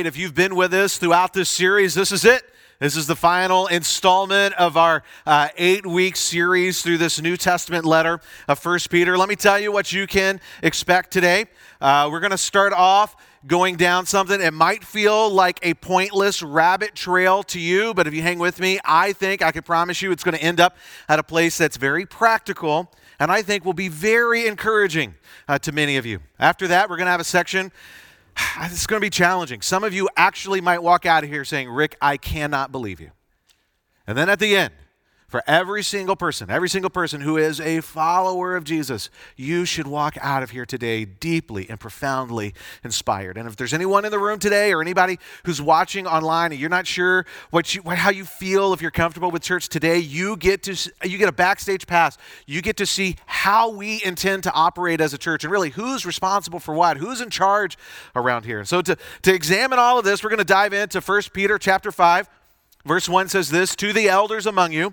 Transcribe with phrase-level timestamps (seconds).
[0.00, 2.42] if you've been with us throughout this series, this is it.
[2.78, 7.84] This is the final installment of our uh, eight week series through this New Testament
[7.84, 8.18] letter
[8.48, 9.18] of First Peter.
[9.18, 11.44] Let me tell you what you can expect today.
[11.80, 13.14] Uh, we're going to start off
[13.46, 14.40] going down something.
[14.40, 18.60] It might feel like a pointless rabbit trail to you, but if you hang with
[18.60, 21.58] me, I think I can promise you it's going to end up at a place
[21.58, 22.90] that's very practical
[23.20, 25.14] and I think will be very encouraging
[25.46, 26.20] uh, to many of you.
[26.40, 27.70] After that, we're going to have a section
[28.36, 29.62] it's going to be challenging.
[29.62, 33.10] Some of you actually might walk out of here saying, Rick, I cannot believe you.
[34.06, 34.72] And then at the end,
[35.32, 39.86] for every single person, every single person who is a follower of Jesus, you should
[39.86, 42.52] walk out of here today deeply and profoundly
[42.84, 43.38] inspired.
[43.38, 46.68] And if there's anyone in the room today or anybody who's watching online and you're
[46.68, 50.64] not sure what you, how you feel, if you're comfortable with church today, you get
[50.64, 52.18] to you get a backstage pass.
[52.46, 56.04] You get to see how we intend to operate as a church and really who's
[56.04, 57.78] responsible for what, who's in charge
[58.14, 58.66] around here.
[58.66, 61.90] So to, to examine all of this, we're going to dive into 1 Peter chapter
[61.90, 62.28] 5.
[62.84, 64.92] Verse 1 says this, to the elders among you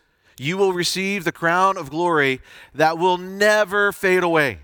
[0.41, 2.41] you will receive the crown of glory
[2.73, 4.57] that will never fade away.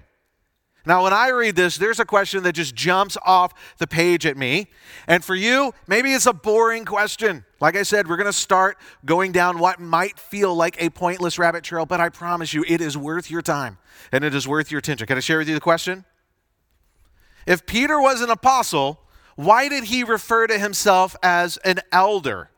[0.87, 4.37] Now, when I read this, there's a question that just jumps off the page at
[4.37, 4.67] me.
[5.05, 7.45] And for you, maybe it's a boring question.
[7.59, 11.37] Like I said, we're going to start going down what might feel like a pointless
[11.37, 13.77] rabbit trail, but I promise you, it is worth your time
[14.11, 15.05] and it is worth your attention.
[15.07, 16.05] Can I share with you the question?
[17.45, 19.01] If Peter was an apostle,
[19.35, 22.49] why did he refer to himself as an elder?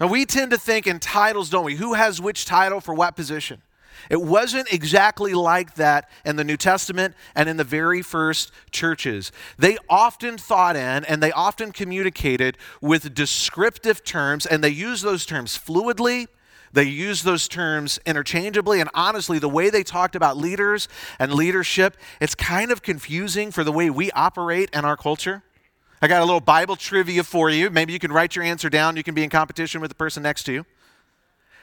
[0.00, 1.76] Now, we tend to think in titles, don't we?
[1.76, 3.62] Who has which title for what position?
[4.10, 9.32] It wasn't exactly like that in the New Testament and in the very first churches.
[9.56, 15.24] They often thought in and they often communicated with descriptive terms, and they used those
[15.24, 16.26] terms fluidly.
[16.72, 20.88] They used those terms interchangeably, and honestly, the way they talked about leaders
[21.20, 25.44] and leadership, it's kind of confusing for the way we operate in our culture.
[26.04, 27.70] I got a little Bible trivia for you.
[27.70, 28.94] Maybe you can write your answer down.
[28.94, 30.66] You can be in competition with the person next to you.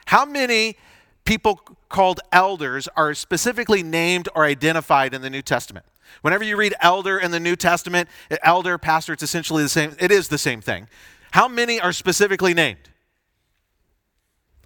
[0.06, 0.78] How many
[1.26, 5.86] people called elders are specifically named or identified in the New Testament?
[6.24, 8.10] Whenever you read elder in the New Testament,
[8.42, 9.96] elder, pastor, it's essentially the same.
[10.00, 10.88] It is the same thing.
[11.30, 12.90] How many are specifically named?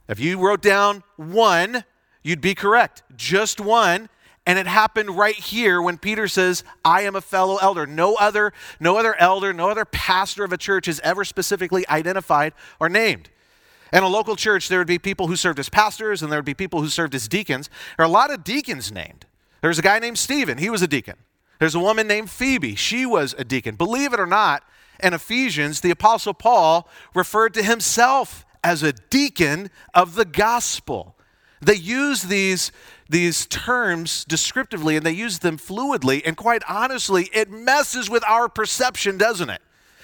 [0.07, 1.83] If you wrote down one,
[2.23, 3.03] you'd be correct.
[3.17, 4.07] Just one.
[4.45, 7.87] And it happened right here when Peter says, I am a fellow elder.
[7.87, 12.53] No other, no other elder, no other pastor of a church is ever specifically identified
[12.79, 13.29] or named.
[13.91, 16.45] In a local church, there would be people who served as pastors and there would
[16.45, 17.69] be people who served as deacons.
[17.97, 19.25] There are a lot of deacons named.
[19.61, 21.15] There's a guy named Stephen, he was a deacon.
[21.59, 23.75] There's a woman named Phoebe, she was a deacon.
[23.75, 24.63] Believe it or not,
[25.01, 31.15] in Ephesians, the Apostle Paul referred to himself as a deacon of the gospel.
[31.61, 32.71] They use these
[33.09, 36.21] these terms descriptively and they use them fluidly.
[36.25, 39.61] And quite honestly, it messes with our perception, doesn't it?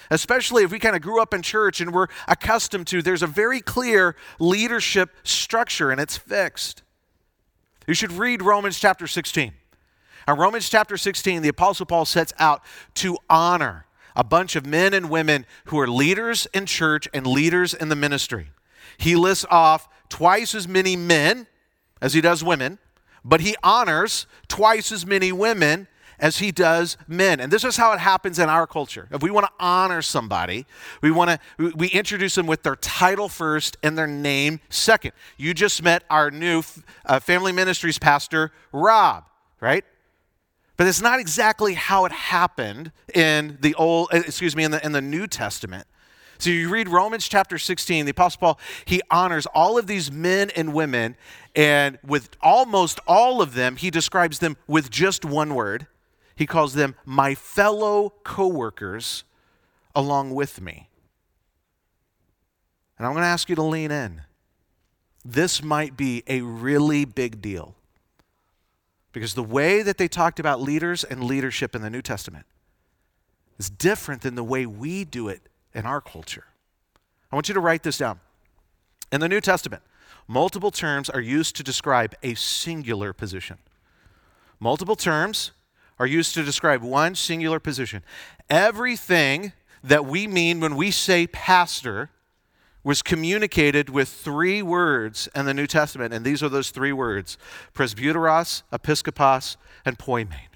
[0.09, 3.27] Especially if we kind of grew up in church and we're accustomed to, there's a
[3.27, 6.83] very clear leadership structure and it's fixed.
[7.87, 9.53] You should read Romans chapter 16.
[10.27, 12.61] In Romans chapter 16, the Apostle Paul sets out
[12.95, 13.85] to honor
[14.15, 17.95] a bunch of men and women who are leaders in church and leaders in the
[17.95, 18.51] ministry.
[18.97, 21.47] He lists off twice as many men
[22.01, 22.77] as he does women,
[23.23, 25.87] but he honors twice as many women
[26.21, 27.39] as he does men.
[27.39, 29.07] And this is how it happens in our culture.
[29.11, 30.67] If we want to honor somebody,
[31.01, 35.13] we want to we introduce them with their title first and their name second.
[35.37, 36.61] You just met our new
[37.05, 39.25] uh, family ministries pastor, Rob,
[39.59, 39.83] right?
[40.77, 44.91] But it's not exactly how it happened in the old excuse me in the in
[44.91, 45.87] the New Testament.
[46.41, 50.49] So you read Romans chapter 16, the Apostle Paul, he honors all of these men
[50.55, 51.15] and women,
[51.55, 55.85] and with almost all of them, he describes them with just one word.
[56.35, 59.23] He calls them my fellow co workers
[59.93, 60.89] along with me.
[62.97, 64.23] And I'm going to ask you to lean in.
[65.23, 67.75] This might be a really big deal.
[69.11, 72.47] Because the way that they talked about leaders and leadership in the New Testament
[73.59, 76.45] is different than the way we do it in our culture.
[77.31, 78.19] I want you to write this down.
[79.11, 79.83] In the New Testament,
[80.27, 83.57] multiple terms are used to describe a singular position.
[84.59, 85.51] Multiple terms
[85.99, 88.03] are used to describe one singular position.
[88.49, 89.53] Everything
[89.83, 92.09] that we mean when we say pastor
[92.83, 97.37] was communicated with three words in the New Testament, and these are those three words
[97.73, 100.49] presbyteros, episkopos, and poimen.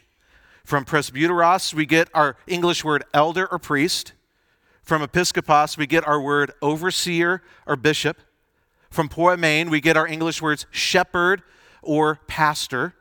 [0.64, 4.14] From presbyteros, we get our English word elder or priest.
[4.86, 8.22] From episkopos, we get our word overseer or bishop.
[8.92, 11.42] From poimen, we get our English words shepherd
[11.82, 12.94] or pastor.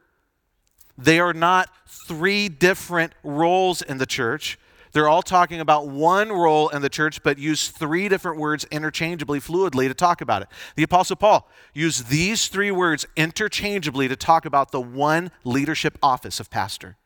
[0.96, 4.58] They are not three different roles in the church.
[4.92, 9.40] They're all talking about one role in the church, but use three different words interchangeably,
[9.40, 10.48] fluidly to talk about it.
[10.76, 16.40] The Apostle Paul used these three words interchangeably to talk about the one leadership office
[16.40, 16.96] of pastor.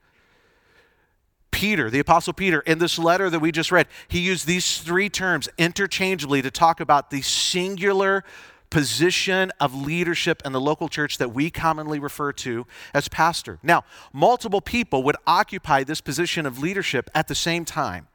[1.50, 5.08] Peter, the Apostle Peter, in this letter that we just read, he used these three
[5.08, 8.24] terms interchangeably to talk about the singular
[8.70, 13.58] position of leadership in the local church that we commonly refer to as pastor.
[13.62, 18.08] Now, multiple people would occupy this position of leadership at the same time.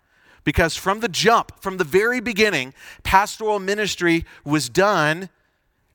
[0.43, 5.29] Because from the jump, from the very beginning, pastoral ministry was done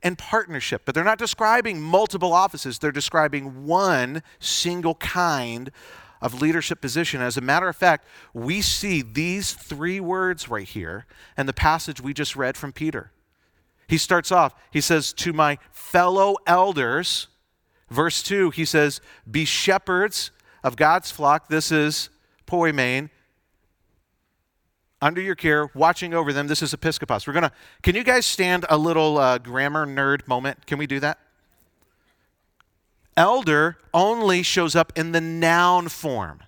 [0.03, 0.83] in partnership.
[0.85, 5.71] But they're not describing multiple offices, they're describing one single kind
[6.21, 7.21] of leadership position.
[7.21, 11.07] As a matter of fact, we see these three words right here
[11.37, 13.13] in the passage we just read from Peter.
[13.89, 17.29] He starts off, he says, To my fellow elders,
[17.91, 19.01] verse 2, he says,
[19.31, 20.31] Be shepherds
[20.63, 21.49] of God's flock.
[21.49, 22.11] This is
[22.47, 23.11] poimen.
[25.01, 26.49] Under your care, watching over them.
[26.49, 27.27] This is episkopos.
[27.27, 27.53] We're gonna.
[27.83, 30.67] Can you guys stand a little uh, grammar nerd moment?
[30.67, 31.19] Can we do that?
[33.19, 36.45] Elder only shows up in the noun form,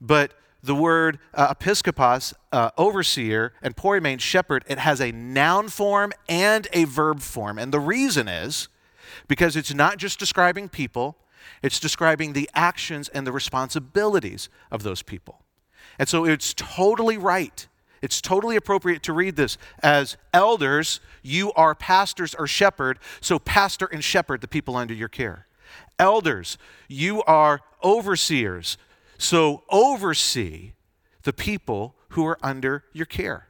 [0.00, 6.12] but the word uh, episkopos, uh, overseer, and poimen, shepherd, it has a noun form
[6.28, 7.60] and a verb form.
[7.60, 8.68] And the reason is
[9.28, 11.16] because it's not just describing people,
[11.62, 15.42] it's describing the actions and the responsibilities of those people.
[15.96, 17.68] And so it's totally right.
[18.04, 23.86] It's totally appropriate to read this as elders, you are pastors or shepherd, so pastor
[23.86, 25.46] and shepherd the people under your care.
[25.98, 28.76] Elders, you are overseers,
[29.16, 30.72] so oversee
[31.22, 33.48] the people who are under your care.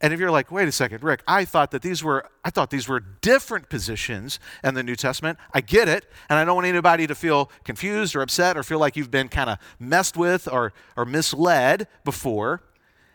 [0.00, 2.70] And if you're like, wait a second, Rick, I thought that these were I thought
[2.70, 5.40] these were different positions in the New Testament.
[5.52, 8.78] I get it, and I don't want anybody to feel confused or upset or feel
[8.78, 12.62] like you've been kind of messed with or, or misled before.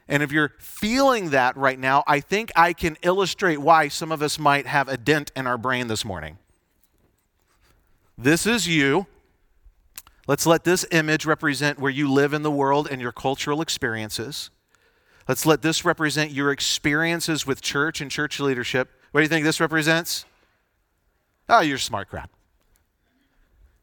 [0.09, 4.21] And if you're feeling that right now, I think I can illustrate why some of
[4.21, 6.37] us might have a dent in our brain this morning.
[8.17, 9.05] This is you
[10.27, 14.49] Let's let this image represent where you live in the world and your cultural experiences.
[15.27, 18.89] Let's let this represent your experiences with church and church leadership.
[19.11, 20.25] What do you think this represents?
[21.47, 22.29] Oh, you're smart crowd.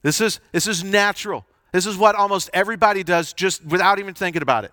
[0.02, 1.46] This is, this is natural.
[1.72, 4.72] This is what almost everybody does just without even thinking about it.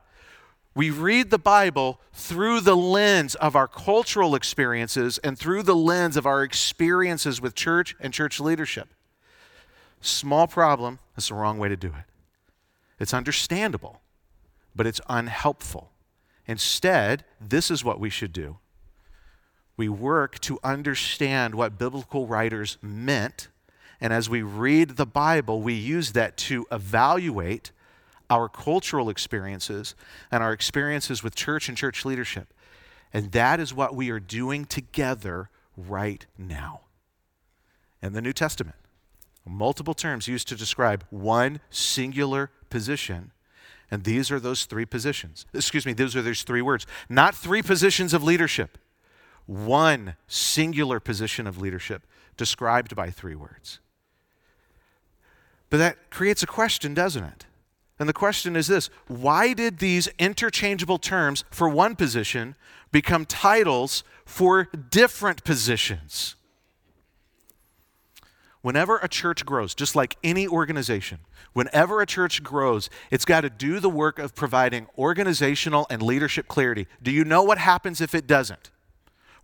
[0.73, 6.15] We read the Bible through the lens of our cultural experiences and through the lens
[6.15, 8.87] of our experiences with church and church leadership.
[9.99, 12.05] Small problem, that's the wrong way to do it.
[12.99, 14.01] It's understandable,
[14.73, 15.91] but it's unhelpful.
[16.47, 18.57] Instead, this is what we should do
[19.77, 23.47] we work to understand what biblical writers meant.
[23.99, 27.71] And as we read the Bible, we use that to evaluate
[28.31, 29.93] our cultural experiences
[30.31, 32.51] and our experiences with church and church leadership.
[33.13, 36.81] And that is what we are doing together right now
[38.01, 38.75] in the New Testament
[39.45, 43.31] multiple terms used to describe one singular position.
[43.89, 45.45] And these are those three positions.
[45.53, 46.85] Excuse me, those are those three words.
[47.09, 48.77] Not three positions of leadership,
[49.45, 52.03] one singular position of leadership
[52.37, 53.79] described by three words.
[55.69, 57.45] But that creates a question, doesn't it?
[58.01, 62.55] And the question is this why did these interchangeable terms for one position
[62.91, 66.35] become titles for different positions?
[68.63, 71.19] Whenever a church grows, just like any organization,
[71.53, 76.47] whenever a church grows, it's got to do the work of providing organizational and leadership
[76.47, 76.87] clarity.
[77.03, 78.71] Do you know what happens if it doesn't?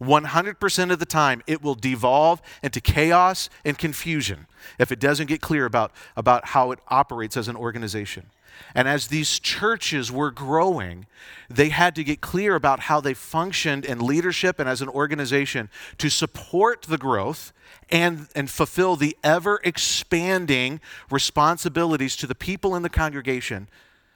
[0.02, 4.48] 100% of the time, it will devolve into chaos and confusion
[4.80, 8.32] if it doesn't get clear about, about how it operates as an organization.
[8.76, 11.06] And as these churches were growing,
[11.50, 15.70] they had to get clear about how they functioned in leadership and as an organization
[15.98, 17.54] to support the growth
[17.90, 23.68] and, and fulfill the ever expanding responsibilities to the people in the congregation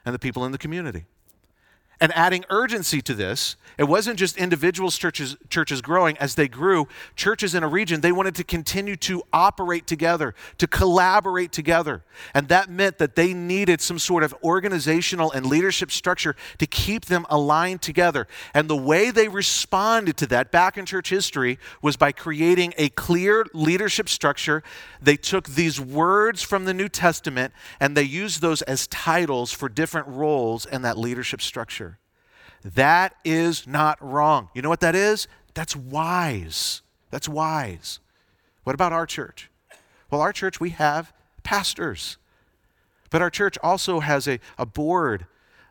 [0.05, 1.05] and the people in the community.
[2.01, 6.17] And adding urgency to this, it wasn't just individual churches, churches growing.
[6.17, 10.65] As they grew, churches in a region, they wanted to continue to operate together, to
[10.65, 12.03] collaborate together.
[12.33, 17.05] And that meant that they needed some sort of organizational and leadership structure to keep
[17.05, 18.27] them aligned together.
[18.55, 22.89] And the way they responded to that back in church history was by creating a
[22.89, 24.63] clear leadership structure.
[24.99, 29.69] They took these words from the New Testament and they used those as titles for
[29.69, 31.90] different roles in that leadership structure.
[32.63, 34.49] That is not wrong.
[34.53, 35.27] You know what that is?
[35.53, 36.81] That's wise.
[37.09, 37.99] That's wise.
[38.63, 39.49] What about our church?
[40.09, 41.13] Well, our church, we have
[41.43, 42.17] pastors.
[43.09, 45.25] But our church also has a, a board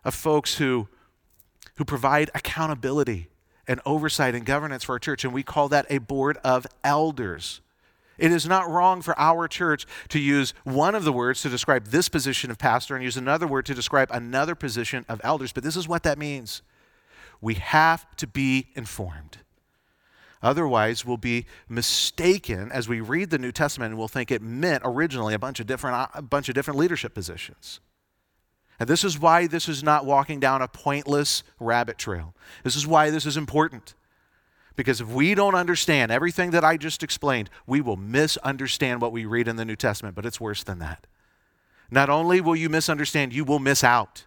[0.04, 0.88] of folks who,
[1.76, 3.28] who provide accountability
[3.68, 7.60] and oversight and governance for our church, and we call that a board of elders.
[8.18, 11.86] It is not wrong for our church to use one of the words to describe
[11.86, 15.64] this position of pastor and use another word to describe another position of elders, but
[15.64, 16.62] this is what that means.
[17.40, 19.38] We have to be informed.
[20.42, 24.82] Otherwise, we'll be mistaken as we read the New Testament and we'll think it meant
[24.86, 27.80] originally a bunch of different, uh, a bunch of different leadership positions.
[28.78, 32.34] And this is why this is not walking down a pointless rabbit trail.
[32.64, 33.94] This is why this is important.
[34.76, 39.26] Because if we don't understand everything that I just explained, we will misunderstand what we
[39.26, 41.06] read in the New Testament, but it's worse than that.
[41.90, 44.24] Not only will you misunderstand, you will miss out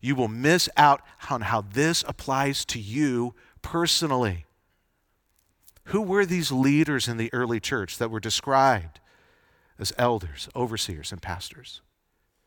[0.00, 4.44] you will miss out on how this applies to you personally.
[5.84, 9.00] Who were these leaders in the early church that were described
[9.78, 11.80] as elders, overseers, and pastors?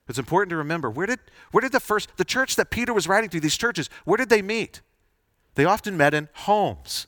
[0.08, 1.20] It's important to remember where did,
[1.52, 4.30] where did the first, the church that Peter was writing to, these churches, where did
[4.30, 4.82] they meet?
[5.56, 7.08] They often met in homes.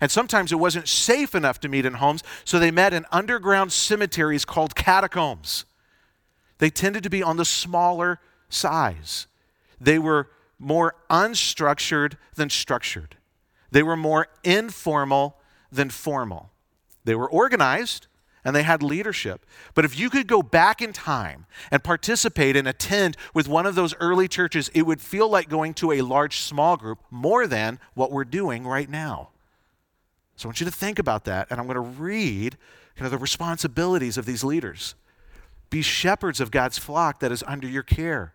[0.00, 3.72] And sometimes it wasn't safe enough to meet in homes, so they met in underground
[3.72, 5.64] cemeteries called catacombs.
[6.58, 9.26] They tended to be on the smaller size.
[9.82, 13.16] They were more unstructured than structured.
[13.72, 15.38] They were more informal
[15.72, 16.50] than formal.
[17.04, 18.06] They were organized
[18.44, 19.44] and they had leadership.
[19.74, 23.74] But if you could go back in time and participate and attend with one of
[23.74, 27.80] those early churches, it would feel like going to a large small group more than
[27.94, 29.30] what we're doing right now.
[30.36, 32.56] So I want you to think about that, and I'm going to read
[32.96, 34.94] kind of the responsibilities of these leaders.
[35.70, 38.34] Be shepherds of God's flock that is under your care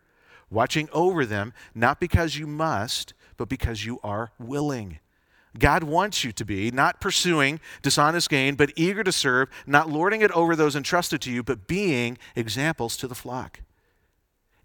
[0.49, 4.99] watching over them, not because you must, but because you are willing.
[5.57, 10.21] God wants you to be, not pursuing dishonest gain, but eager to serve, not lording
[10.21, 13.61] it over those entrusted to you, but being examples to the flock.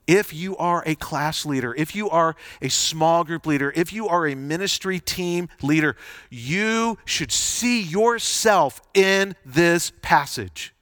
[0.07, 4.09] If you are a class leader, if you are a small group leader, if you
[4.09, 5.97] are a ministry team leader,
[6.29, 10.75] you should see yourself in this passage.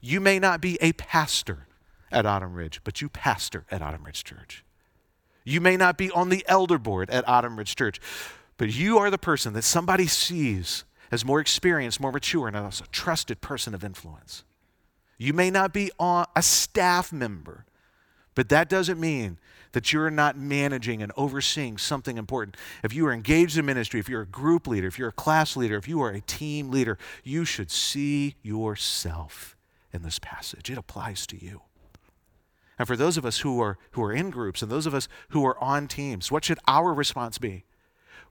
[0.00, 1.65] You may not be a pastor,
[2.10, 4.64] at Autumn Ridge, but you pastor at Autumn Ridge Church.
[5.44, 8.00] You may not be on the elder board at Autumn Ridge Church,
[8.56, 12.80] but you are the person that somebody sees as more experienced, more mature, and as
[12.80, 14.44] a trusted person of influence.
[15.18, 17.64] You may not be on a staff member,
[18.34, 19.38] but that doesn't mean
[19.72, 22.56] that you're not managing and overseeing something important.
[22.82, 25.56] If you are engaged in ministry, if you're a group leader, if you're a class
[25.56, 29.56] leader, if you are a team leader, you should see yourself
[29.92, 30.70] in this passage.
[30.70, 31.62] It applies to you.
[32.78, 35.08] And for those of us who are, who are in groups and those of us
[35.30, 37.64] who are on teams, what should our response be?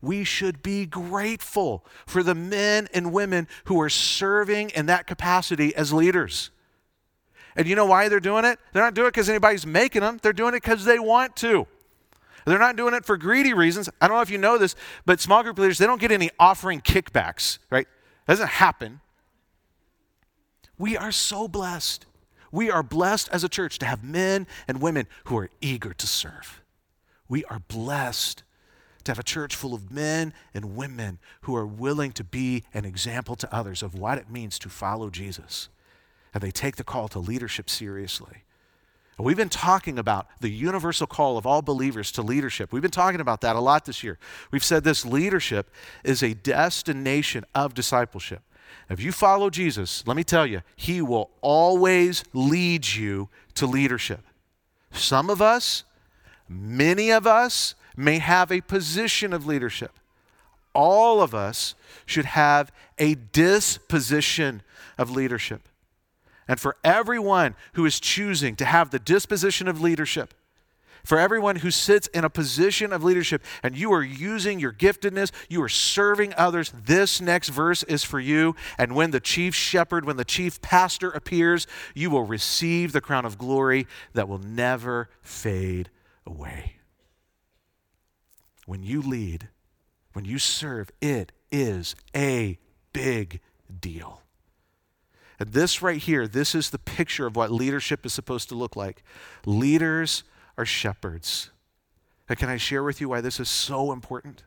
[0.01, 5.75] We should be grateful for the men and women who are serving in that capacity
[5.75, 6.51] as leaders.
[7.55, 8.59] And you know why they're doing it?
[8.73, 11.65] They're not doing it because anybody's making them, they're doing it because they want to.
[12.45, 13.89] They're not doing it for greedy reasons.
[13.99, 14.75] I don't know if you know this,
[15.05, 17.87] but small group leaders, they don't get any offering kickbacks, right?
[18.27, 18.99] That doesn't happen.
[20.77, 22.05] We are so blessed
[22.55, 26.07] we are blessed as a church to have men and women who are eager to
[26.07, 26.61] serve.
[27.27, 28.43] We are blessed
[29.03, 32.85] to have a church full of men and women who are willing to be an
[32.85, 35.67] example to others of what it means to follow Jesus.
[36.33, 38.43] And they take the call to leadership seriously.
[39.17, 42.73] We've been talking about the universal call of all believers to leadership.
[42.73, 44.17] We've been talking about that a lot this year.
[44.51, 45.69] We've said this leadership
[46.03, 48.43] is a destination of discipleship.
[48.89, 54.21] If you follow Jesus, let me tell you, He will always lead you to leadership.
[54.91, 55.83] Some of us,
[56.47, 59.91] many of us, may have a position of leadership.
[60.73, 64.61] All of us should have a disposition
[64.97, 65.67] of leadership.
[66.47, 70.33] And for everyone who is choosing to have the disposition of leadership,
[71.05, 75.31] for everyone who sits in a position of leadership and you are using your giftedness,
[75.49, 78.55] you are serving others, this next verse is for you.
[78.77, 83.25] And when the chief shepherd, when the chief pastor appears, you will receive the crown
[83.25, 85.89] of glory that will never fade
[86.25, 86.73] away.
[88.65, 89.49] when you lead,
[90.13, 92.57] when you serve, it is a
[92.93, 93.39] big
[93.79, 94.21] deal.
[95.39, 98.75] And this right here, this is the picture of what leadership is supposed to look
[98.75, 99.03] like.
[99.45, 100.23] Leaders
[100.57, 101.49] are shepherds.
[102.29, 104.43] Can I share with you why this is so important?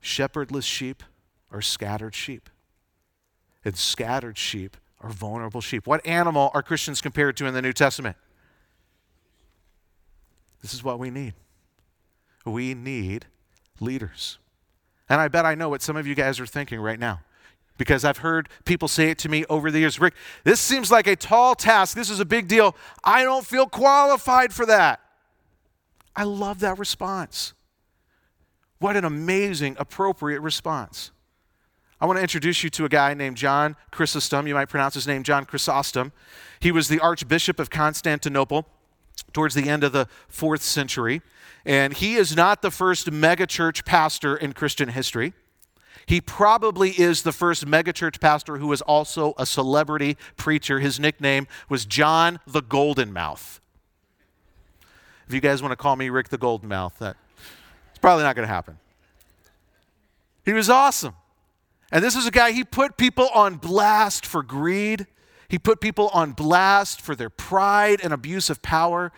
[0.00, 1.02] Shepherdless sheep
[1.50, 2.48] are scattered sheep,
[3.64, 5.86] and scattered sheep are vulnerable sheep.
[5.86, 8.16] What animal are Christians compared to in the New Testament?
[10.62, 11.34] This is what we need.
[12.44, 13.26] We need
[13.80, 14.38] leaders.
[15.08, 17.20] And I bet I know what some of you guys are thinking right now
[17.80, 20.12] because I've heard people say it to me over the years Rick,
[20.44, 21.96] this seems like a tall task.
[21.96, 22.76] This is a big deal.
[23.02, 25.00] I don't feel qualified for that.
[26.14, 27.54] I love that response.
[28.80, 31.10] What an amazing, appropriate response.
[32.02, 34.46] I want to introduce you to a guy named John Chrysostom.
[34.46, 36.12] You might pronounce his name John Chrysostom.
[36.60, 38.66] He was the Archbishop of Constantinople
[39.32, 41.22] towards the end of the fourth century.
[41.64, 45.32] And he is not the first megachurch pastor in Christian history.
[46.10, 50.80] He probably is the first megachurch pastor who was also a celebrity preacher.
[50.80, 53.60] His nickname was John the Golden Mouth.
[55.28, 57.16] If you guys want to call me Rick the Golden Mouth, that
[57.90, 58.80] it's probably not going to happen.
[60.44, 61.14] He was awesome.
[61.92, 65.06] And this is a guy, he put people on blast for greed.
[65.48, 69.12] He put people on blast for their pride and abuse of power.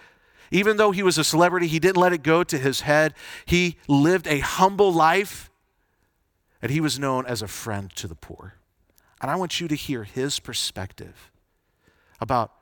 [0.51, 3.15] Even though he was a celebrity, he didn't let it go to his head.
[3.47, 5.49] He lived a humble life,
[6.63, 8.55] and he was known as a friend to the poor.
[9.21, 11.31] And I want you to hear his perspective
[12.21, 12.53] about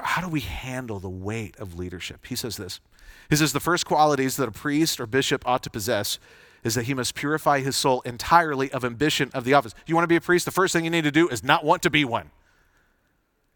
[0.00, 2.26] how do we handle the weight of leadership.
[2.26, 2.80] He says this
[3.28, 6.18] He says, The first qualities that a priest or bishop ought to possess
[6.62, 9.74] is that he must purify his soul entirely of ambition of the office.
[9.86, 10.44] You want to be a priest?
[10.44, 12.30] The first thing you need to do is not want to be one.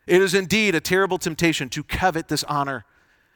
[0.07, 2.85] It is indeed a terrible temptation to covet this honor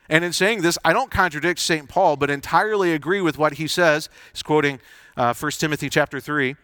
[0.08, 1.88] and in saying this, I don't contradict St.
[1.88, 4.08] Paul, but entirely agree with what he says.
[4.32, 4.80] He's quoting
[5.18, 6.56] uh, 1 Timothy chapter 3.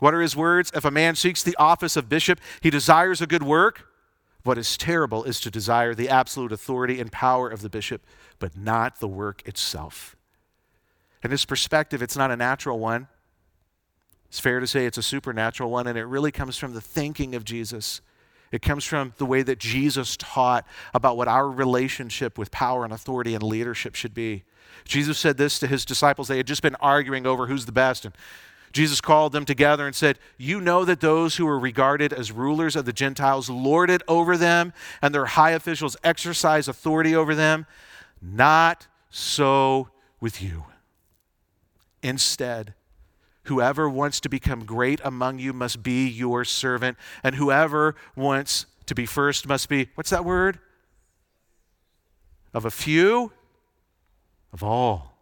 [0.00, 0.70] What are his words?
[0.74, 3.86] If a man seeks the office of bishop, he desires a good work.
[4.42, 8.04] What is terrible is to desire the absolute authority and power of the bishop,
[8.38, 10.16] but not the work itself.
[11.22, 13.08] And his perspective, it's not a natural one.
[14.28, 17.34] It's fair to say it's a supernatural one, and it really comes from the thinking
[17.34, 18.00] of Jesus.
[18.50, 22.92] It comes from the way that Jesus taught about what our relationship with power and
[22.92, 24.44] authority and leadership should be.
[24.84, 26.28] Jesus said this to his disciples.
[26.28, 28.04] They had just been arguing over who's the best.
[28.04, 28.14] And
[28.72, 32.76] Jesus called them together and said, You know that those who are regarded as rulers
[32.76, 37.66] of the Gentiles lord it over them, and their high officials exercise authority over them.
[38.20, 39.88] Not so
[40.20, 40.64] with you.
[42.02, 42.74] Instead,
[43.48, 48.94] Whoever wants to become great among you must be your servant, and whoever wants to
[48.94, 50.58] be first must be, what's that word?
[52.52, 53.32] Of a few,
[54.52, 55.14] of all.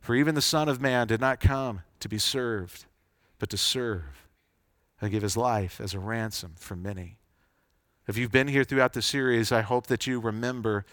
[0.00, 2.84] For even the Son of Man did not come to be served,
[3.38, 4.28] but to serve
[5.00, 7.18] and give his life as a ransom for many.
[8.06, 10.84] If you've been here throughout the series, I hope that you remember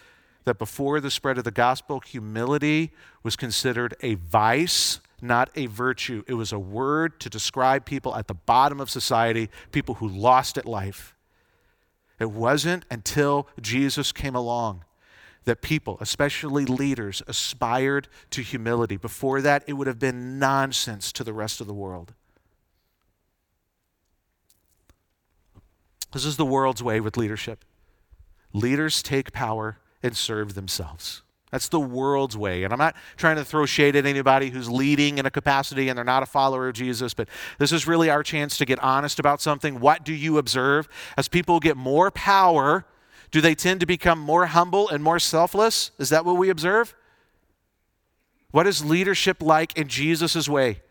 [0.46, 2.92] that before the spread of the gospel, humility
[3.22, 6.24] was considered a vice, not a virtue.
[6.26, 10.58] It was a word to describe people at the bottom of society, people who lost
[10.58, 11.16] at life.
[12.18, 14.86] It wasn't until Jesus came along
[15.46, 18.98] that people, especially leaders, aspired to humility.
[18.98, 22.14] Before that, it would have been nonsense to the rest of the world.
[26.14, 27.64] This is the world's way with leadership.
[28.54, 31.22] Leaders take power and serve themselves.
[31.52, 32.64] That's the world's way.
[32.64, 35.98] And I'm not trying to throw shade at anybody who's leading in a capacity and
[35.98, 37.28] they're not a follower of Jesus, but
[37.60, 39.80] this is really our chance to get honest about something.
[39.80, 40.88] What do you observe?
[41.18, 42.86] As people get more power,
[43.32, 45.92] do they tend to become more humble and more selfless?
[45.98, 46.94] Is that what we observe?
[48.52, 50.82] What is leadership like in Jesus' way?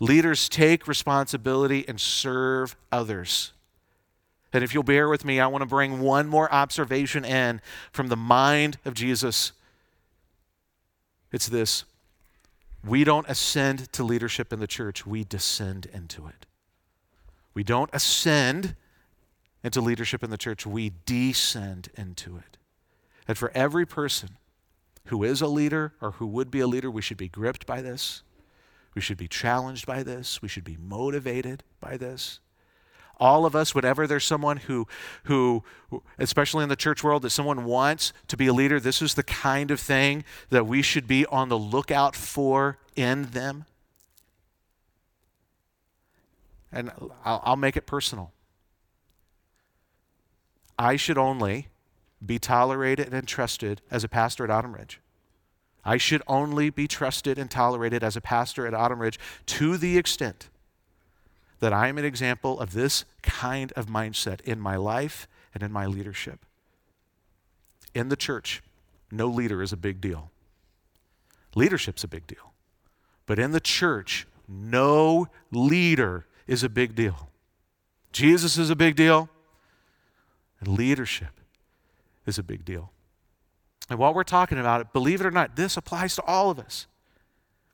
[0.00, 3.52] Leaders take responsibility and serve others.
[4.52, 7.60] And if you'll bear with me, I want to bring one more observation in
[7.92, 9.52] from the mind of Jesus.
[11.30, 11.84] It's this
[12.84, 16.46] we don't ascend to leadership in the church, we descend into it.
[17.52, 18.76] We don't ascend
[19.62, 22.58] into leadership in the church, we descend into it.
[23.26, 24.38] And for every person
[25.06, 27.82] who is a leader or who would be a leader, we should be gripped by
[27.82, 28.22] this.
[28.94, 30.40] We should be challenged by this.
[30.40, 32.40] We should be motivated by this
[33.20, 34.86] all of us, whenever there's someone who,
[35.24, 35.64] who,
[36.18, 39.22] especially in the church world, that someone wants to be a leader, this is the
[39.22, 43.64] kind of thing that we should be on the lookout for in them.
[46.70, 46.90] And
[47.24, 48.32] I'll, I'll make it personal.
[50.78, 51.68] I should only
[52.24, 55.00] be tolerated and trusted as a pastor at Autumn Ridge.
[55.84, 59.96] I should only be trusted and tolerated as a pastor at Autumn Ridge to the
[59.96, 60.48] extent
[61.60, 65.72] that I am an example of this kind of mindset in my life and in
[65.72, 66.44] my leadership.
[67.94, 68.62] In the church,
[69.10, 70.30] no leader is a big deal.
[71.54, 72.52] Leadership's a big deal.
[73.26, 77.30] But in the church, no leader is a big deal.
[78.12, 79.28] Jesus is a big deal,
[80.60, 81.40] and leadership
[82.26, 82.92] is a big deal.
[83.90, 86.58] And while we're talking about it, believe it or not, this applies to all of
[86.58, 86.86] us.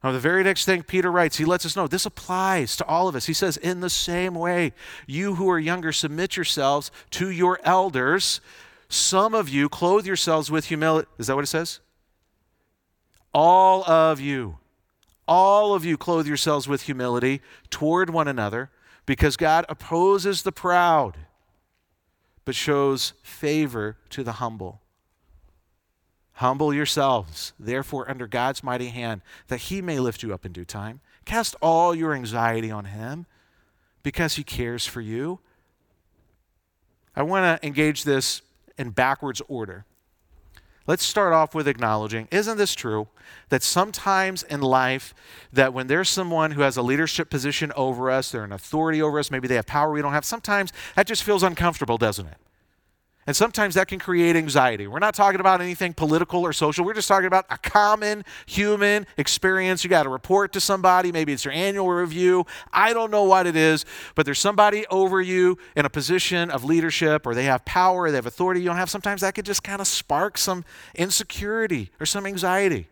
[0.02, 3.08] Now, the very next thing Peter writes, he lets us know this applies to all
[3.08, 3.24] of us.
[3.24, 4.74] He says, In the same way,
[5.06, 8.42] you who are younger, submit yourselves to your elders.
[8.90, 11.08] Some of you clothe yourselves with humility.
[11.18, 11.80] Is that what it says?
[13.32, 14.58] All of you,
[15.26, 18.70] all of you clothe yourselves with humility toward one another
[19.06, 21.16] because God opposes the proud
[22.44, 24.80] but shows favor to the humble.
[26.34, 30.64] Humble yourselves, therefore, under God's mighty hand, that he may lift you up in due
[30.64, 31.00] time.
[31.24, 33.26] Cast all your anxiety on him
[34.02, 35.38] because he cares for you.
[37.14, 38.42] I want to engage this
[38.76, 39.84] in backwards order.
[40.86, 43.08] Let's start off with acknowledging, isn't this true
[43.48, 45.14] that sometimes in life
[45.50, 49.18] that when there's someone who has a leadership position over us, they're an authority over
[49.18, 52.36] us, maybe they have power we don't have, sometimes that just feels uncomfortable, doesn't it?
[53.26, 54.86] And sometimes that can create anxiety.
[54.86, 56.84] We're not talking about anything political or social.
[56.84, 59.82] We're just talking about a common human experience.
[59.82, 61.10] You got to report to somebody.
[61.10, 62.44] Maybe it's your annual review.
[62.70, 66.64] I don't know what it is, but there's somebody over you in a position of
[66.64, 68.90] leadership or they have power, they have authority you don't have.
[68.90, 70.62] Sometimes that could just kind of spark some
[70.94, 72.88] insecurity or some anxiety.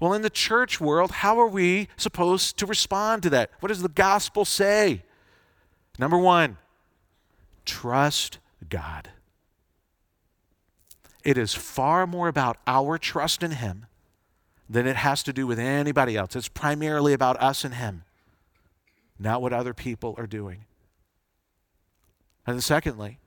[0.00, 3.50] Well, in the church world, how are we supposed to respond to that?
[3.60, 5.02] What does the gospel say?
[5.98, 6.56] Number one,
[7.64, 9.10] trust God.
[11.24, 13.86] It is far more about our trust in Him
[14.68, 16.36] than it has to do with anybody else.
[16.36, 18.04] It's primarily about us and Him,
[19.18, 20.64] not what other people are doing.
[22.46, 23.18] And then, secondly,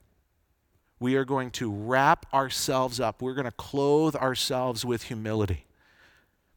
[1.00, 3.22] we are going to wrap ourselves up.
[3.22, 5.66] We're going to clothe ourselves with humility.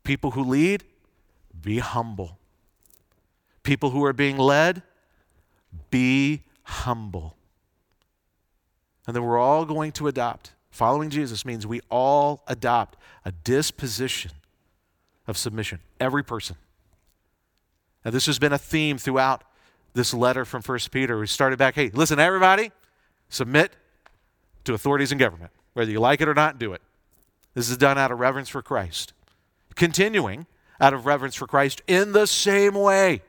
[0.02, 0.84] People who lead,
[1.62, 2.38] be humble.
[3.62, 4.82] People who are being led,
[5.90, 7.36] be humble.
[9.06, 14.32] And then we're all going to adopt Following Jesus means we all adopt a disposition
[15.28, 16.56] of submission, every person.
[18.04, 19.44] Now, this has been a theme throughout
[19.92, 21.16] this letter from 1 Peter.
[21.16, 22.72] We started back, hey, listen, everybody,
[23.28, 23.76] submit
[24.64, 25.52] to authorities and government.
[25.74, 26.82] Whether you like it or not, do it.
[27.54, 29.12] This is done out of reverence for Christ.
[29.76, 30.44] Continuing
[30.80, 33.22] out of reverence for Christ in the same way,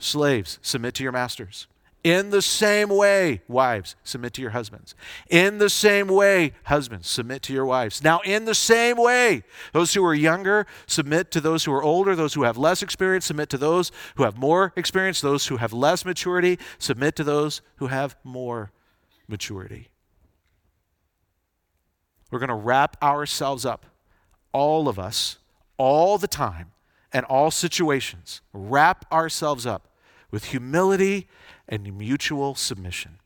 [0.00, 1.68] slaves, submit to your masters.
[2.04, 4.96] In the same way, wives, submit to your husbands.
[5.30, 8.02] In the same way, husbands, submit to your wives.
[8.02, 12.16] Now, in the same way, those who are younger, submit to those who are older.
[12.16, 15.20] Those who have less experience, submit to those who have more experience.
[15.20, 18.72] Those who have less maturity, submit to those who have more
[19.28, 19.88] maturity.
[22.32, 23.86] We're going to wrap ourselves up,
[24.52, 25.38] all of us,
[25.76, 26.72] all the time,
[27.12, 29.86] and all situations, wrap ourselves up
[30.32, 31.28] with humility
[31.68, 33.18] and mutual submission.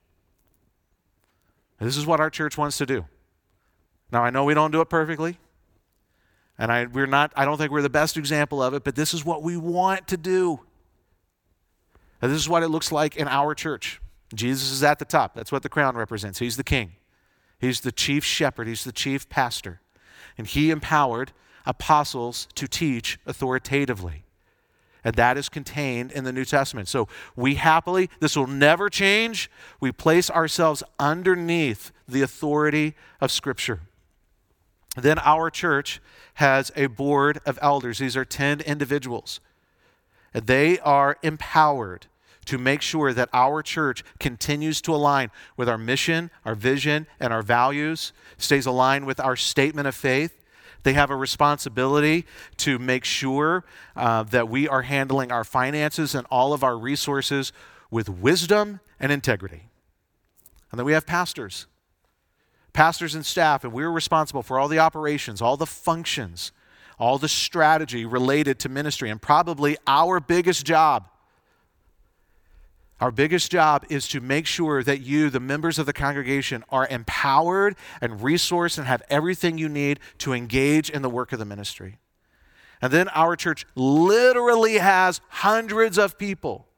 [1.80, 3.06] this is what our church wants to do.
[4.12, 5.38] Now, I know we don't do it perfectly,
[6.58, 9.14] and I, we're not, I don't think we're the best example of it, but this
[9.14, 10.60] is what we want to do.
[12.20, 14.00] And this is what it looks like in our church.
[14.34, 15.34] Jesus is at the top.
[15.34, 16.40] That's what the crown represents.
[16.40, 16.92] He's the king,
[17.58, 19.80] he's the chief shepherd, he's the chief pastor.
[20.38, 21.32] And he empowered
[21.64, 24.25] apostles to teach authoritatively.
[25.06, 26.88] And that is contained in the New Testament.
[26.88, 29.48] So we happily, this will never change.
[29.78, 33.82] We place ourselves underneath the authority of Scripture.
[34.96, 36.00] Then our church
[36.34, 37.98] has a board of elders.
[37.98, 39.38] These are 10 individuals.
[40.32, 42.06] They are empowered
[42.46, 47.32] to make sure that our church continues to align with our mission, our vision, and
[47.32, 50.42] our values, stays aligned with our statement of faith,
[50.86, 52.24] they have a responsibility
[52.58, 53.64] to make sure
[53.96, 57.52] uh, that we are handling our finances and all of our resources
[57.90, 59.68] with wisdom and integrity.
[60.70, 61.66] And then we have pastors,
[62.72, 66.52] pastors and staff, and we're responsible for all the operations, all the functions,
[67.00, 69.10] all the strategy related to ministry.
[69.10, 71.08] And probably our biggest job
[73.00, 76.86] our biggest job is to make sure that you, the members of the congregation, are
[76.88, 81.44] empowered and resourced and have everything you need to engage in the work of the
[81.44, 81.98] ministry.
[82.80, 86.68] And then our church literally has hundreds of people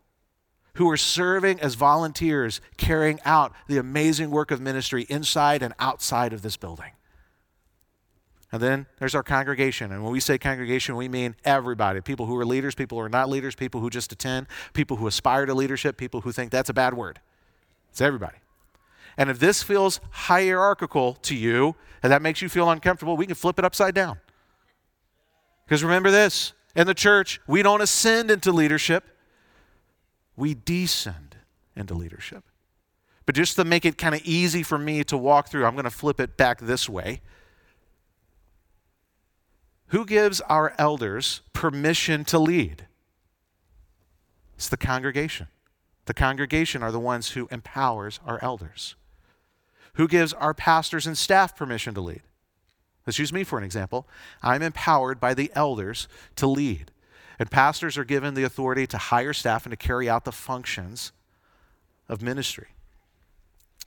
[0.75, 6.33] who are serving as volunteers, carrying out the amazing work of ministry inside and outside
[6.33, 6.93] of this building.
[8.51, 9.93] And then there's our congregation.
[9.93, 13.09] And when we say congregation, we mean everybody people who are leaders, people who are
[13.09, 16.71] not leaders, people who just attend, people who aspire to leadership, people who think that's
[16.71, 17.21] a bad word.
[17.91, 18.39] It's everybody.
[19.19, 23.35] And if this feels hierarchical to you and that makes you feel uncomfortable, we can
[23.35, 24.19] flip it upside down.
[25.67, 29.05] Because remember this in the church, we don't ascend into leadership,
[30.37, 31.37] we descend
[31.77, 32.45] into leadership.
[33.27, 35.85] But just to make it kind of easy for me to walk through, I'm going
[35.85, 37.21] to flip it back this way.
[39.89, 42.87] Who gives our elders permission to lead?
[44.57, 45.49] It's the congregation.
[46.05, 48.97] The congregation are the ones who empowers our elders.
[49.95, 52.23] Who gives our pastors and staff permission to lead?
[53.07, 54.07] Let's use me for an example.
[54.43, 56.91] I'm empowered by the elders to lead.
[57.39, 61.13] And pastors are given the authority to hire staff and to carry out the functions
[62.09, 62.69] of ministry.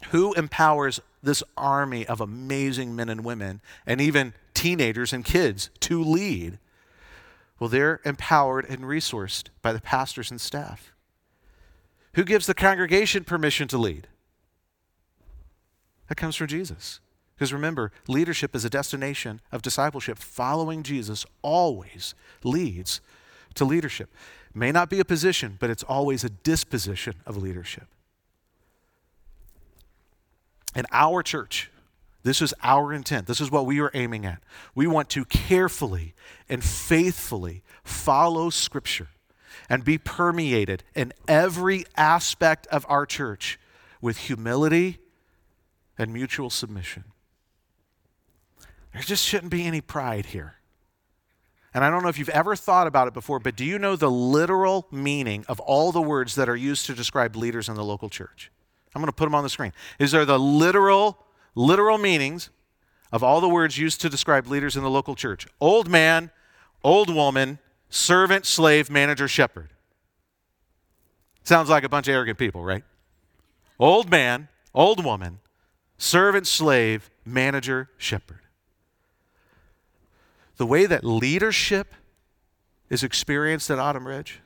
[0.10, 6.04] Who empowers this army of amazing men and women and even teenagers and kids to
[6.04, 6.60] lead?
[7.60, 10.94] Well, they're empowered and resourced by the pastors and staff.
[12.14, 14.08] Who gives the congregation permission to lead?
[16.10, 17.00] That comes from Jesus.
[17.36, 20.20] Because remember, leadership is a destination of discipleship.
[20.20, 23.02] Following Jesus always leads
[23.56, 24.14] to leadership.
[24.54, 27.88] may not be a position, but it's always a disposition of leadership.
[30.76, 31.71] In our church,
[32.24, 33.28] this is our intent.
[33.28, 34.42] This is what we are aiming at.
[34.76, 36.14] We want to carefully
[36.48, 39.10] and faithfully follow Scripture
[39.70, 43.60] and be permeated in every aspect of our church
[44.02, 45.00] with humility
[45.98, 47.06] and mutual submission.
[48.94, 50.56] There just shouldn't be any pride here.
[51.74, 53.96] And I don't know if you've ever thought about it before, but do you know
[53.96, 57.84] the literal meaning of all the words that are used to describe leaders in the
[57.84, 58.52] local church?
[58.94, 59.72] I'm going to put them on the screen.
[59.98, 62.50] Is there the literal, literal meanings
[63.12, 66.32] of all the words used to describe leaders in the local church old man,
[66.84, 67.60] old woman,
[67.90, 69.70] servant, slave, manager, shepherd.
[71.44, 72.84] Sounds like a bunch of arrogant people, right?
[73.80, 75.40] Old man, old woman,
[75.98, 78.40] servant, slave, manager, shepherd.
[80.58, 81.94] The way that leadership
[82.90, 84.40] is experienced at Autumn Ridge,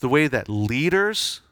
[0.00, 1.42] the way that leaders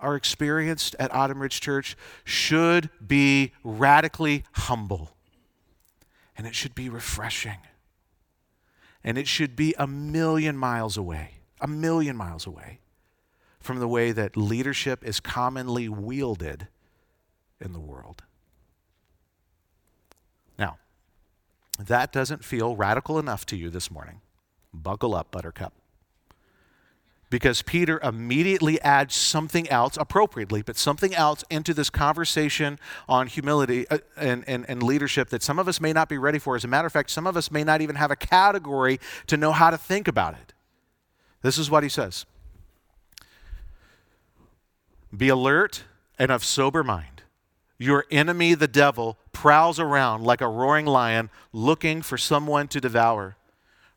[0.00, 5.16] are experienced at Autumn Ridge Church should be radically humble.
[6.36, 7.58] And it should be refreshing.
[9.02, 12.80] And it should be a million miles away, a million miles away
[13.60, 16.68] from the way that leadership is commonly wielded
[17.60, 18.22] in the world.
[20.58, 20.78] Now,
[21.78, 24.20] that doesn't feel radical enough to you this morning.
[24.72, 25.77] Buckle up, Buttercup
[27.30, 33.86] because Peter immediately adds something else, appropriately, but something else into this conversation on humility
[33.88, 36.56] uh, and, and, and leadership that some of us may not be ready for.
[36.56, 39.36] As a matter of fact, some of us may not even have a category to
[39.36, 40.54] know how to think about it.
[41.42, 42.24] This is what he says
[45.14, 45.84] Be alert
[46.18, 47.22] and of sober mind.
[47.78, 53.36] Your enemy, the devil, prowls around like a roaring lion looking for someone to devour.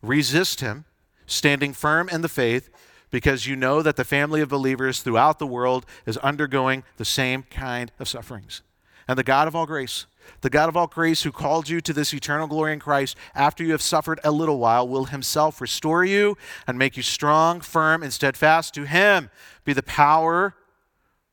[0.04, 0.86] Resist him,
[1.26, 2.70] standing firm in the faith
[3.12, 7.44] because you know that the family of believers throughout the world is undergoing the same
[7.44, 8.62] kind of sufferings.
[9.08, 10.06] And the God of all grace,
[10.40, 13.64] the God of all grace who called you to this eternal glory in Christ, after
[13.64, 18.02] you have suffered a little while, will himself restore you and make you strong, firm,
[18.02, 18.74] and steadfast.
[18.76, 19.30] To him
[19.66, 20.56] be the power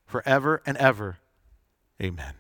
[0.06, 1.18] forever and ever.
[2.02, 2.34] Amen.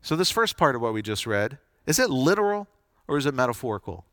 [0.00, 2.68] So, this first part of what we just read, is it literal
[3.08, 4.04] or is it metaphorical?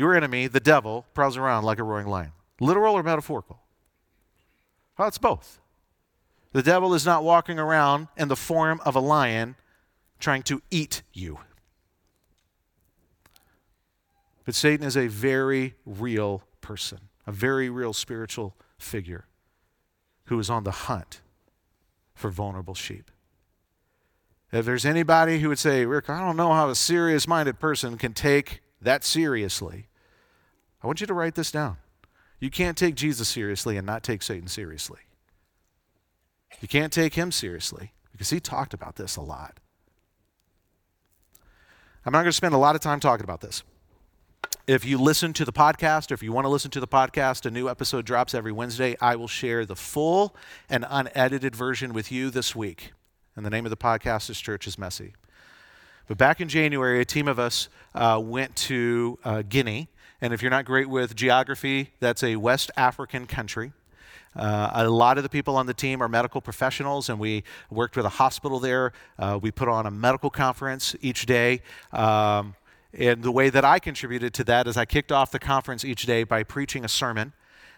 [0.00, 2.32] Your enemy, the devil, prowls around like a roaring lion.
[2.58, 3.60] Literal or metaphorical?
[4.96, 5.60] Well, it's both.
[6.52, 9.56] The devil is not walking around in the form of a lion
[10.18, 11.40] trying to eat you.
[14.46, 19.26] But Satan is a very real person, a very real spiritual figure
[20.28, 21.20] who is on the hunt
[22.14, 23.10] for vulnerable sheep.
[24.50, 27.98] If there's anybody who would say, Rick, I don't know how a serious minded person
[27.98, 29.88] can take that seriously,
[30.82, 31.76] I want you to write this down.
[32.38, 35.00] You can't take Jesus seriously and not take Satan seriously.
[36.60, 39.60] You can't take him seriously because he talked about this a lot.
[42.04, 43.62] I'm not going to spend a lot of time talking about this.
[44.66, 47.44] If you listen to the podcast, or if you want to listen to the podcast,
[47.44, 48.96] a new episode drops every Wednesday.
[49.00, 50.34] I will share the full
[50.70, 52.92] and unedited version with you this week.
[53.36, 55.12] And the name of the podcast is Church is Messy.
[56.08, 59.88] But back in January, a team of us uh, went to uh, Guinea.
[60.22, 63.72] And if you're not great with geography, that's a West African country.
[64.36, 67.96] Uh, a lot of the people on the team are medical professionals, and we worked
[67.96, 68.92] with a hospital there.
[69.18, 71.62] Uh, we put on a medical conference each day.
[71.92, 72.54] Um,
[72.92, 76.04] and the way that I contributed to that is I kicked off the conference each
[76.04, 77.32] day by preaching a sermon.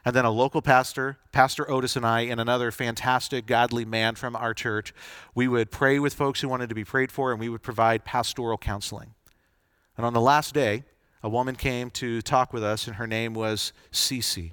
[0.04, 4.34] And then a local pastor, Pastor Otis, and I, and another fantastic, godly man from
[4.34, 4.92] our church,
[5.32, 8.04] we would pray with folks who wanted to be prayed for, and we would provide
[8.04, 9.14] pastoral counseling.
[9.96, 10.82] And on the last day,
[11.22, 14.52] a woman came to talk with us, and her name was Cece.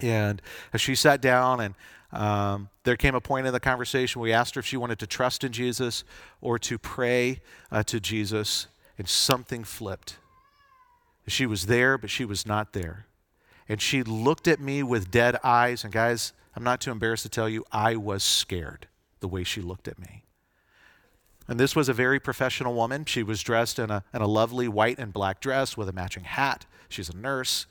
[0.00, 0.42] And
[0.72, 1.74] as she sat down, and
[2.12, 5.06] um, there came a point in the conversation we asked her if she wanted to
[5.06, 6.04] trust in Jesus
[6.40, 7.40] or to pray
[7.72, 8.66] uh, to Jesus,
[8.98, 10.16] and something flipped.
[11.26, 13.06] She was there, but she was not there.
[13.68, 15.82] And she looked at me with dead eyes.
[15.82, 18.86] And guys, I'm not too embarrassed to tell you, I was scared
[19.20, 20.25] the way she looked at me.
[21.48, 23.04] And this was a very professional woman.
[23.04, 26.24] She was dressed in a, in a lovely white and black dress with a matching
[26.24, 26.66] hat.
[26.88, 27.66] She's a nurse.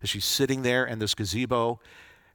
[0.00, 1.80] And she's sitting there in this gazebo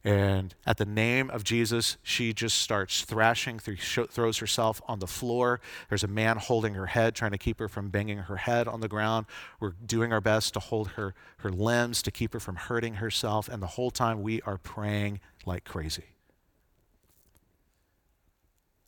[0.06, 5.62] and at the name of Jesus, she just starts thrashing, throws herself on the floor.
[5.88, 8.82] There's a man holding her head, trying to keep her from banging her head on
[8.82, 9.28] the ground.
[9.62, 13.48] We're doing our best to hold her, her limbs, to keep her from hurting herself.
[13.48, 16.13] And the whole time, we are praying like crazy.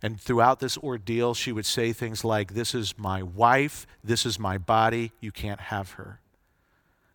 [0.06, 4.38] And throughout this ordeal, she would say things like, This is my wife, this is
[4.38, 6.20] my body, you can't have her.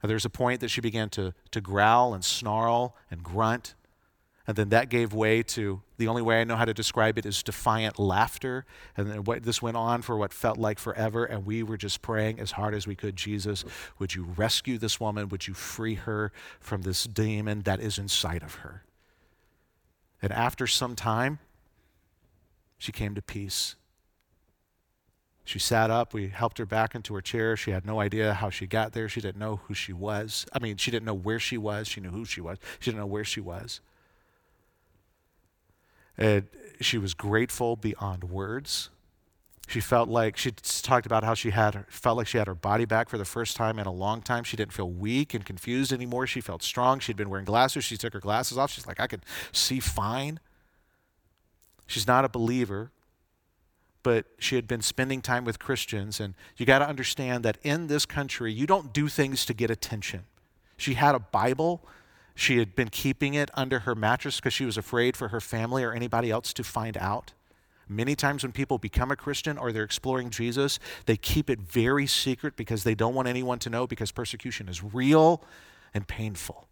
[0.02, 3.76] there's a point that she began to, to growl and snarl and grunt.
[4.44, 7.24] And then that gave way to the only way I know how to describe it
[7.24, 8.66] is defiant laughter.
[8.96, 11.24] And then what, this went on for what felt like forever.
[11.24, 13.64] And we were just praying as hard as we could Jesus,
[14.00, 15.28] would you rescue this woman?
[15.28, 18.82] Would you free her from this demon that is inside of her?
[20.20, 21.38] And after some time,
[22.80, 23.76] she came to peace.
[25.44, 26.14] She sat up.
[26.14, 27.56] We helped her back into her chair.
[27.56, 29.06] She had no idea how she got there.
[29.06, 30.46] She didn't know who she was.
[30.50, 31.88] I mean, she didn't know where she was.
[31.88, 32.56] She knew who she was.
[32.78, 33.80] She didn't know where she was.
[36.16, 36.46] And
[36.80, 38.88] she was grateful beyond words.
[39.68, 42.86] She felt like she talked about how she had felt like she had her body
[42.86, 44.42] back for the first time in a long time.
[44.42, 46.26] She didn't feel weak and confused anymore.
[46.26, 46.98] She felt strong.
[46.98, 47.84] She'd been wearing glasses.
[47.84, 48.70] She took her glasses off.
[48.70, 50.40] She's like, I can see fine.
[51.90, 52.92] She's not a believer,
[54.02, 56.20] but she had been spending time with Christians.
[56.20, 59.70] And you got to understand that in this country, you don't do things to get
[59.70, 60.24] attention.
[60.76, 61.84] She had a Bible
[62.40, 65.84] she had been keeping it under her mattress because she was afraid for her family
[65.84, 67.34] or anybody else to find out.
[67.86, 72.06] Many times when people become a Christian or they're exploring Jesus, they keep it very
[72.06, 75.44] secret because they don't want anyone to know because persecution is real
[75.92, 76.66] and painful.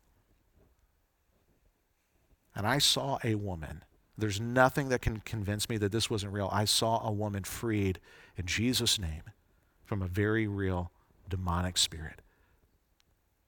[2.54, 3.82] And I saw a woman.
[4.18, 6.50] There's nothing that can convince me that this wasn't real.
[6.52, 8.00] I saw a woman freed
[8.36, 9.22] in Jesus' name
[9.84, 10.90] from a very real
[11.28, 12.20] demonic spirit.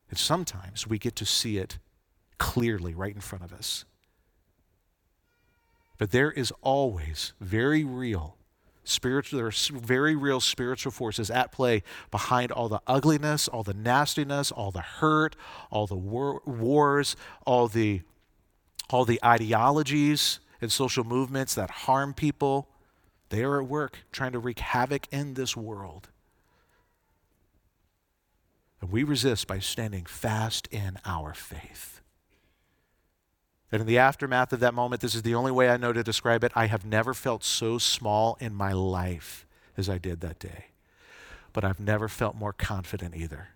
[0.08, 1.78] And sometimes we get to see it
[2.38, 3.84] clearly right in front of us.
[5.98, 8.36] But there is always very real
[8.82, 13.74] spiritual there are very real spiritual forces at play behind all the ugliness, all the
[13.74, 15.36] nastiness, all the hurt,
[15.70, 17.14] all the war, wars,
[17.46, 18.00] all the
[18.88, 22.68] all the ideologies and social movements that harm people.
[23.28, 26.08] They are at work trying to wreak havoc in this world.
[28.80, 32.00] And we resist by standing fast in our faith.
[33.72, 36.02] And in the aftermath of that moment, this is the only way I know to
[36.02, 36.52] describe it.
[36.56, 39.46] I have never felt so small in my life
[39.76, 40.66] as I did that day.
[41.52, 43.50] But I've never felt more confident either.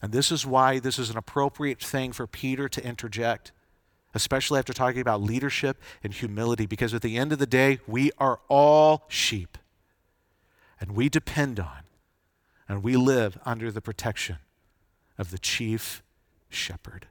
[0.00, 3.52] And this is why this is an appropriate thing for Peter to interject,
[4.14, 8.10] especially after talking about leadership and humility, because at the end of the day, we
[8.18, 9.58] are all sheep.
[10.80, 11.82] And we depend on
[12.68, 14.38] and we live under the protection
[15.18, 16.02] of the chief
[16.48, 17.06] shepherd.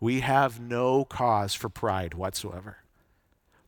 [0.00, 2.78] We have no cause for pride whatsoever,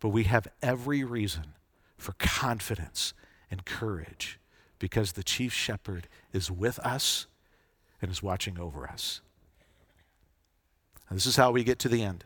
[0.00, 1.54] but we have every reason
[1.96, 3.14] for confidence
[3.50, 4.38] and courage
[4.78, 7.26] because the chief shepherd is with us
[8.02, 9.20] and is watching over us.
[11.14, 12.24] And this is how we get to the end.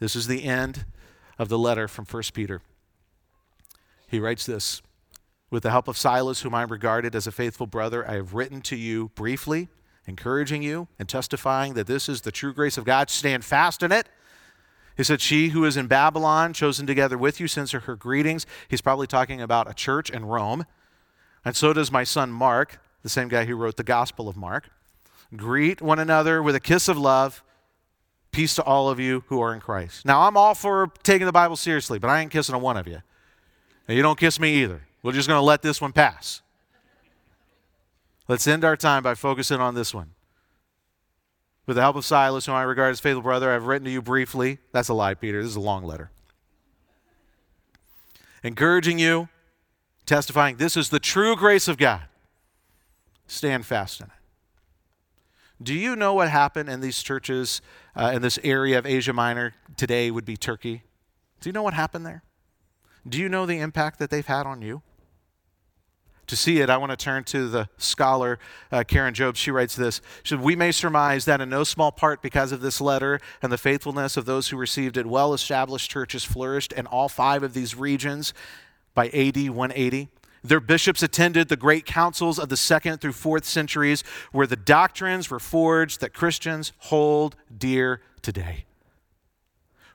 [0.00, 0.86] This is the end
[1.38, 2.60] of the letter from 1 Peter.
[4.08, 4.82] He writes this
[5.52, 8.60] With the help of Silas, whom I regarded as a faithful brother, I have written
[8.62, 9.68] to you briefly
[10.08, 13.08] encouraging you and testifying that this is the true grace of God.
[13.08, 14.08] Stand fast in it.
[14.96, 18.46] He said, She who is in Babylon, chosen together with you, sends her her greetings.
[18.66, 20.66] He's probably talking about a church in Rome.
[21.44, 24.70] And so does my son Mark, the same guy who wrote the Gospel of Mark.
[25.36, 27.44] Greet one another with a kiss of love.
[28.32, 30.06] Peace to all of you who are in Christ.
[30.06, 32.88] Now, I'm all for taking the Bible seriously, but I ain't kissing a one of
[32.88, 33.02] you.
[33.86, 34.82] And you don't kiss me either.
[35.02, 36.40] We're just going to let this one pass.
[38.28, 40.12] Let's end our time by focusing on this one.
[41.66, 43.90] With the help of Silas, whom I regard as faithful brother, I have written to
[43.90, 44.58] you briefly.
[44.72, 45.42] That's a lie, Peter.
[45.42, 46.10] This is a long letter.
[48.42, 49.28] Encouraging you,
[50.06, 52.02] testifying, this is the true grace of God.
[53.26, 54.12] Stand fast in it.
[55.62, 57.60] Do you know what happened in these churches
[57.94, 60.82] uh, in this area of Asia Minor today would be Turkey?
[61.40, 62.22] Do you know what happened there?
[63.08, 64.82] Do you know the impact that they've had on you?
[66.28, 68.38] To see it, I want to turn to the scholar
[68.70, 69.38] uh, Karen Jobes.
[69.38, 72.80] She writes this she We may surmise that in no small part because of this
[72.80, 77.08] letter and the faithfulness of those who received it, well established churches flourished in all
[77.08, 78.32] five of these regions
[78.94, 80.08] by AD 180.
[80.44, 85.30] Their bishops attended the great councils of the second through fourth centuries, where the doctrines
[85.30, 88.64] were forged that Christians hold dear today.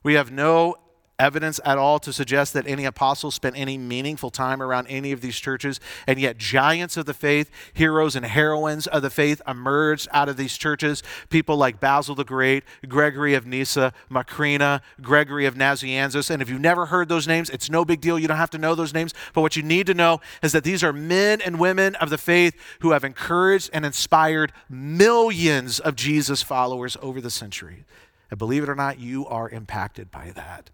[0.04, 0.76] We have no
[1.20, 5.22] evidence at all to suggest that any apostles spent any meaningful time around any of
[5.22, 10.08] these churches, and yet giants of the faith, heroes and heroines of the faith emerged
[10.12, 11.02] out of these churches.
[11.30, 16.30] People like Basil the Great, Gregory of Nyssa, Macrina, Gregory of Nazianzus.
[16.30, 18.20] And if you've never heard those names, it's no big deal.
[18.20, 19.14] You don't have to know those names.
[19.34, 22.18] But what you need to know is that these are men and women of the
[22.18, 27.86] faith who have encouraged and inspired millions of Jesus followers over the century.
[28.30, 30.70] And believe it or not, you are impacted by that.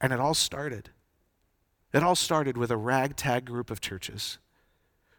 [0.00, 0.90] And it all started.
[1.92, 4.38] It all started with a ragtag group of churches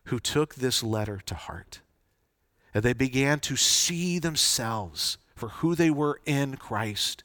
[0.06, 1.82] who took this letter to heart.
[2.74, 7.24] And they began to see themselves for who they were in Christ.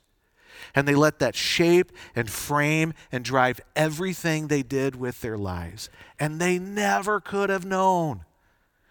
[0.75, 5.91] And they let that shape and frame and drive everything they did with their lives.
[6.19, 8.25] And they never could have known.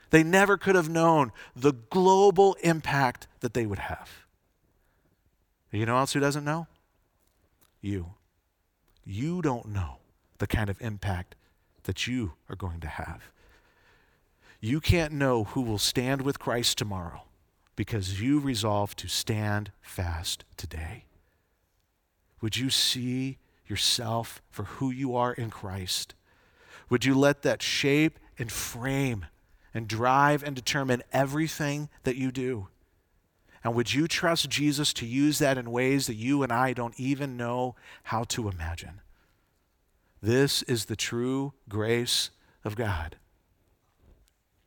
[0.09, 4.25] They never could have known the global impact that they would have.
[5.71, 6.67] You know else who doesn't know?
[7.79, 8.13] You
[9.05, 9.97] you don't know
[10.37, 11.35] the kind of impact
[11.83, 13.31] that you are going to have.
[14.59, 17.23] You can't know who will stand with Christ tomorrow
[17.75, 21.05] because you resolve to stand fast today.
[22.41, 23.37] Would you see
[23.67, 26.13] yourself for who you are in Christ?
[26.89, 29.25] Would you let that shape and frame
[29.73, 32.67] and drive and determine everything that you do?
[33.63, 36.99] And would you trust Jesus to use that in ways that you and I don't
[36.99, 39.01] even know how to imagine?
[40.21, 42.31] This is the true grace
[42.63, 43.17] of God.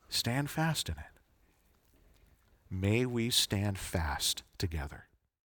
[0.09, 1.21] Stand fast in it.
[2.71, 5.07] May we stand fast together.